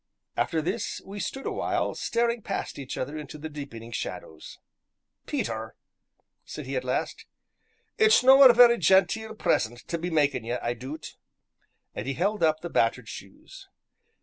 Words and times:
After 0.35 0.63
this 0.63 0.99
we 1.05 1.19
stood 1.19 1.45
awhile, 1.45 1.93
staring 1.93 2.41
past 2.41 2.79
each 2.79 2.97
other 2.97 3.15
into 3.19 3.37
the 3.37 3.49
deepening 3.49 3.91
shadows. 3.91 4.57
"Peter," 5.27 5.75
said 6.43 6.65
he 6.65 6.75
at 6.75 6.83
last, 6.83 7.27
"it's 7.99 8.23
no 8.23 8.41
a 8.41 8.51
vera 8.51 8.79
genteel 8.79 9.35
present 9.35 9.87
tae 9.87 9.97
be 9.97 10.09
makin' 10.09 10.43
ye, 10.43 10.53
I 10.53 10.73
doot," 10.73 11.17
and 11.93 12.07
he 12.07 12.15
held 12.15 12.41
up 12.41 12.61
the 12.61 12.69
battered 12.71 13.09
shoes. 13.09 13.67